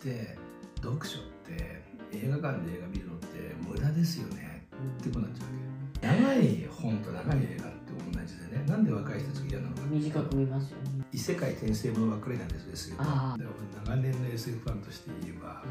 [0.00, 0.34] って
[0.82, 1.84] 読書って
[2.16, 4.66] 映画館で映画見るのって無駄ですよね。
[4.72, 6.24] ってことになっちゃうわけ。
[6.24, 8.64] 長い本と長い映画って同じでね。
[8.66, 9.82] なんで若い人たちが嫌なのか。
[9.90, 13.50] 短く見ますよね、異世界転生ものばっかりなんですよ SF あだか
[13.84, 15.62] ら長年の SF ファンとして言えば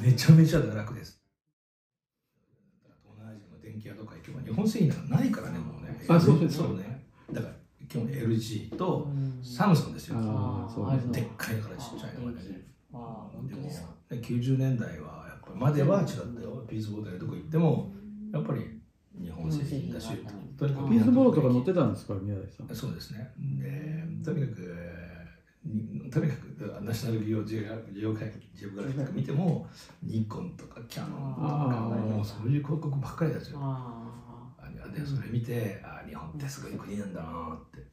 [0.00, 1.20] めちゃめちゃ堕落です。
[3.04, 6.06] 東南アジアの電気屋とか行けば日本製品なんかないからねもうね。
[6.08, 6.40] あそう。
[6.40, 7.04] ですそうね。
[7.30, 7.54] だから
[7.86, 10.22] 基本 LG とうんサムソンですよ、う。
[10.96, 13.88] ですでっかいのからちっちゃいのまでねああ本でも当ですか。
[14.10, 16.64] ね90年代はやっぱまでは違ったよ。
[16.68, 17.92] ピースボードでどこ行っても
[18.32, 18.80] やっぱり
[19.20, 20.08] 日本製品だし
[20.56, 22.74] とにかくピースボールとか乗ってたんですか宮台さん？
[22.74, 23.30] そうですね。
[23.60, 24.60] でとにかく
[25.64, 27.60] にとにかくナショナル美容ジオ
[27.92, 29.66] ジオグラフィック見ても
[30.02, 31.46] ニコンとかキャノンとか
[32.06, 33.58] もうそういう広告ばっかりですよ。
[33.60, 34.08] あ
[34.58, 37.86] あでそれ見てあ日本ってすごい国なんだなって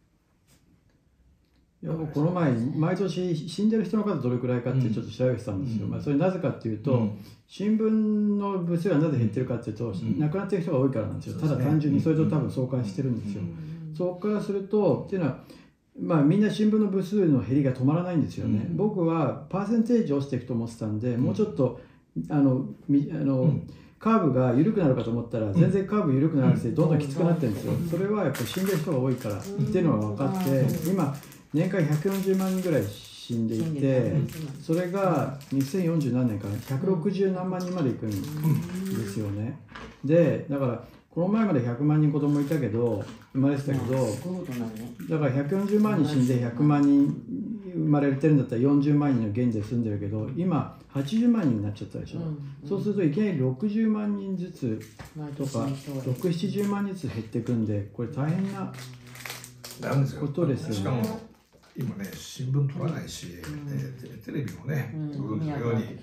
[1.86, 5.92] いや僕この前毎年死んでる人の数どれくらいかってちょっと調べてたんですよ、うん。
[5.92, 7.24] まあ、それなぜかっていうと、うん。
[7.48, 10.20] 新聞の部数がなぜ減ってるかっていうと、ん。
[10.20, 11.40] 亡くなってる人が多いからなんですよ。
[11.40, 13.96] ただ単純にそれと多分相関してるんですよ、うん。
[13.96, 15.38] そこからするとっていうのは
[16.02, 18.78] まあみんな新聞の部数の減りが止まらないんですよね、うん。
[18.78, 21.80] 僕はパーセンテージ落ちていくと思ってたんで、もうちょっと
[22.30, 23.70] あのみあの、うん。
[23.98, 29.50] カーブが緩くなるかと思ったら全然カーブ緩くならなくてどんどんきつくなってるんですよ、それはやっぱり死んでる人が多いからって
[29.80, 30.94] いうのが分かって、うん。
[30.94, 31.16] 今
[31.56, 34.14] 年間140万人ぐらい死んでいて、
[34.62, 39.58] それが2040何年か160何万人までいくんですよね。
[40.04, 44.06] でだからこの前まで100万人子供いたけど生まれてたけど
[45.10, 47.08] だから140万人死んで100万人
[47.74, 52.20] 生まれてるんだったら40万人の現在住んでるけど今80万人になっちゃったでしょ、
[52.68, 54.82] そうするといきなり60万人ずつ
[55.38, 55.66] とか
[56.06, 58.74] 670万人ずつ減っていくんでこれ大変な
[60.20, 61.35] ことですよね
[61.78, 63.42] 今ね新聞取らないし、で
[64.08, 66.00] テテレビもね、ご存知のように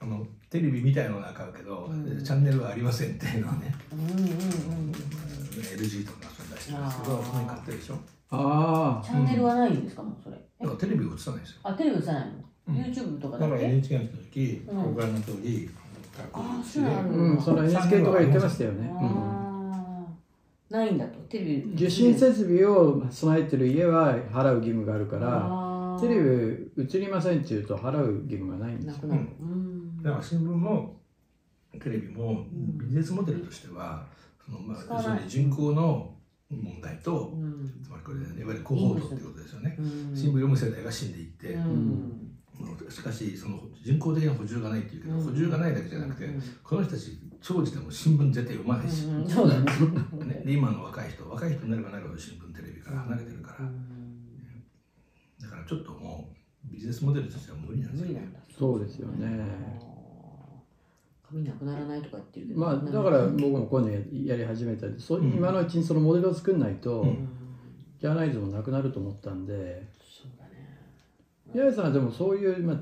[0.00, 1.90] あのテレビみたいのは買うけど、
[2.24, 3.74] チャンネルはありませんっていうのはね、
[5.52, 7.98] LG とかそう出してるんですけどそこに買ってるでしょ？
[8.30, 10.02] あチャンネルはないんですか？
[10.02, 10.36] もうそれ。
[10.36, 11.60] だからテレビ映さないですよ。
[11.64, 12.32] あテレビ映さないの？
[12.68, 12.74] うん。
[12.76, 14.94] YouTube とかだからだけ NHK が来た時、うん。
[14.94, 15.68] ご覧の通り
[16.22, 17.40] あそうなあのうん。
[17.42, 19.37] その NHK とか言ってましたよね、うん
[20.70, 21.72] ないんだとテレビ。
[21.74, 28.92] 受信設備を備えてる家は払う義務があるからテレビ映りませんっていうと払う義務がないんですよ。
[28.92, 30.02] なくなるうん。
[30.02, 31.00] だから新聞も
[31.80, 34.06] テレビもビジネスモデルとしては、
[34.44, 36.14] そのまあ、要するに人口の
[36.50, 37.82] 問題と、うん。
[37.82, 39.76] つまりこれ、いわゆる広報度っていうことですよね。
[39.78, 39.86] うん。
[40.14, 42.34] 新聞読む世代が死んでいって、うん。
[42.88, 46.42] しかしその人口的な補充がないっていうけど、補充がないだけじゃなくて、うん。
[46.62, 49.64] この人たち長寿でも新聞絶対読まないし、うんそうだね。
[50.26, 53.70] ね、で今の若い人若い人になればなるほど新聞テレビから離れてるから、
[55.40, 56.30] だからちょっとも
[56.66, 58.32] うビジネスモデルとしては無理なんですよね。
[58.58, 59.88] そうですよね。
[61.28, 62.60] 髪なくならないとか言ってるけど。
[62.60, 65.32] まあだから僕もこういうのやり始めたりそううん。
[65.32, 67.28] 今のうちにそのモデルを作んないと、うん。
[68.00, 69.88] ジャーナリズムなくなると思ったんで。
[70.00, 70.78] そうだね。
[71.52, 72.80] 宮根さんはでもそういう、まあ、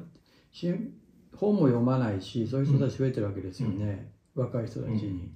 [0.52, 0.72] し
[1.36, 5.32] 本も読まないしそういう人たち増えてるわけですよね、若い人たちに、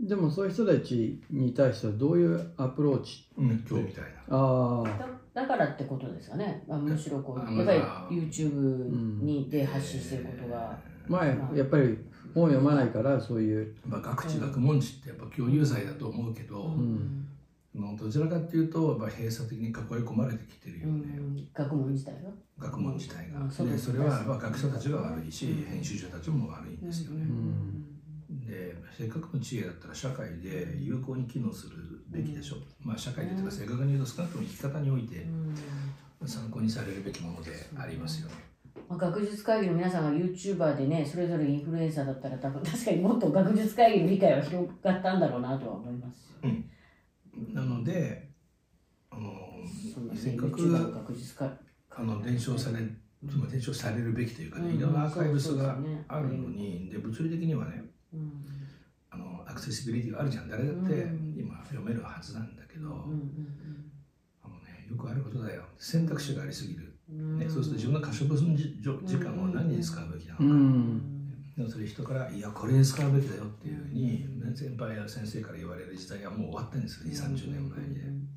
[0.00, 4.36] でもそういう人たちに対してはどういうアプローチうん、今日みたいな。
[4.36, 5.08] ああだ
[5.42, 10.78] だからってことですかね、まあ、むしろこあうやっぱりまあ YouTube にで発信してることが、
[11.08, 11.98] 前やっぱり
[12.34, 17.28] 本を読まないからそういう、まあ、学知学問知ってやっぱ共有罪だと思うけど、うん。
[17.74, 22.30] のどちらかっていうとやっぱ閉鎖的に囲い込まれてきてるようね、ん、学問自体が。
[22.56, 27.26] 学問自体が、うんそうでそれはまあ学者たちが悪いし、編集者たちも悪いんですよね、
[28.46, 31.76] でせっかくの知恵だったら社会で有効に機能する
[32.08, 32.56] べきでしょ。
[32.56, 35.26] う、まあ社会でというか正確に言うと少なくとも生き方において
[36.26, 38.34] 参考にされるべきものでありますよね、
[38.88, 46.64] まあ、学術会議の皆さんが YouTuber でねそれぞれインフルエンサーだったら多分確かにもっと学術会議の理解は広がったんだろうなとは思いますよね。
[47.52, 48.28] なので
[49.10, 49.32] あの
[50.14, 51.50] せっかく学術会
[51.90, 52.78] あの伝承され
[53.50, 54.76] 伝承されるべきというかね、うん。
[54.76, 55.78] いろんなアーカイブスが
[56.08, 57.90] あるのに、で物理的にはねうん
[59.10, 60.48] あのアクセシビリティがあるじゃん。
[60.48, 61.34] 誰だってうん。
[61.38, 63.48] 今読めるはずなんだけど、うん
[64.42, 65.64] あのね、よくあることだよ。
[65.78, 67.38] 選択肢がありすぎる、うん。
[67.38, 71.24] ね、そうすると自分の可処分時時間を何に使うべきなのか、うん。
[71.56, 74.26] でもそれ人から「いやこれに使うべきだよ」っていうふうに
[74.56, 77.30] 先輩や先生から言われる時代はもう終わってるんですよ。
[77.30, 77.94] 2 3 0年前に。
[77.94, 78.34] ね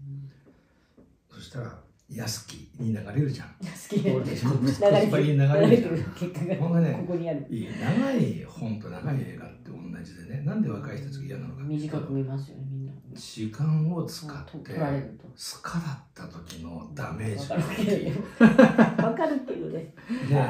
[1.30, 3.48] そしたら安きに流れるじゃん。
[3.48, 3.56] 好
[3.90, 6.14] き流れでコスパに流れるじゃん。
[6.14, 7.46] 結果がほんがねここにある。
[7.50, 10.42] いい長い本と長い映画って同じでね。
[10.46, 12.94] なんで若い人たちが嫌なのか短く見ますよねみんな。
[13.14, 15.28] 時間を使って取られると。
[15.36, 19.94] スカだった時のダメージわかるけどわかるけどね。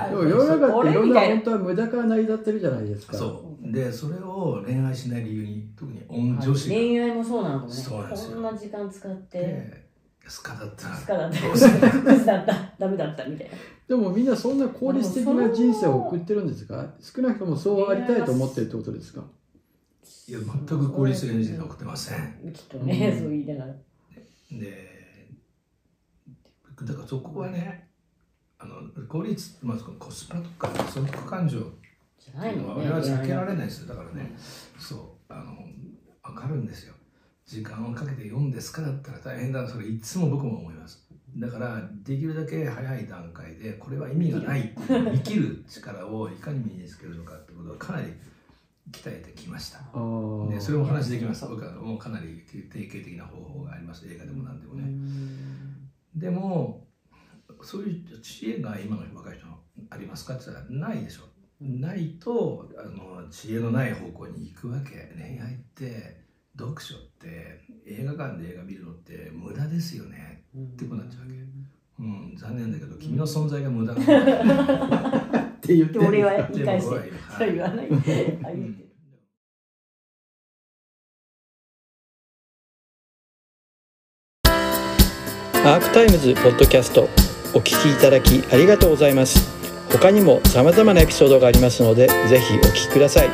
[0.09, 3.18] でも世の中っていろんな本当は無駄から成り立ってるじゃないですか。
[3.18, 3.71] そう。
[3.71, 6.75] でそれを恋愛しない理由に特に御女子が。
[6.75, 7.75] 恋愛もそうなのかもね。
[7.75, 8.36] そうなんですよ。
[8.36, 9.39] こんな時間使って。
[9.39, 9.86] で
[10.27, 10.95] スカだったら。
[10.95, 11.41] スカだった。
[11.41, 13.53] どうするクズだったダメだったみたいな。
[13.88, 16.94] でもみんなそんな効率的な人生を送ってるんですか？
[17.00, 19.24] 少なくともそうありたいと思ってるってことですか？
[20.27, 22.53] いや全く効率的な人生送ってません。
[22.53, 23.19] きっとね、うん。
[23.19, 23.74] そう言いながら。
[24.51, 24.97] で
[26.83, 27.89] だからそこはね
[28.59, 31.59] あの効率、まあ、コスパとか損得感情
[32.19, 33.88] じゃないのね我々は避けられないですよ。
[33.88, 34.35] だからね
[34.77, 35.56] そうあの
[36.23, 36.94] 分かるんですよ
[37.47, 41.07] 時間をかけて読んですかだったら大変だなそれいつも僕も思います。
[41.38, 48.07] だからできるだけ早い段階でこれは意味がない生きる力をいかに身につけるのかってことはかなり
[48.91, 49.79] 鍛えてきました。
[50.49, 51.45] でそれもお話できます。
[51.47, 54.05] 僕はもうかなり定型的な方法があります。
[54.07, 54.89] 映画でも何でもね、
[56.15, 56.85] でも
[57.61, 59.45] そういう知恵が今の若い人
[59.89, 61.23] ありますかって言ったらないでしょ。
[61.61, 66.25] ないとあの知恵のない方向に行くわけ恋愛って
[66.57, 66.95] 読書
[68.17, 70.43] 館で映画見るのって無駄ですよね。
[70.57, 71.33] ってこうなっちゃうわけ。
[71.99, 72.35] うん。
[72.35, 77.87] 残念だけど君の存在が無駄なのって言ってで俺は言い返してそれ言わない。
[85.65, 87.09] アークタイムズポッドキャスト
[87.53, 89.55] お聞きいただきありがとうございます。
[89.91, 93.29] 他にも様々なエピソードがありますのでぜひお聞きください。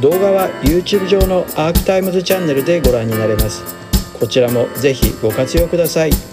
[0.00, 3.81] 動画は YouTube 上のアークタイムズチャンネルでご覧になれます
[4.22, 6.31] こちらもぜひご活用ください。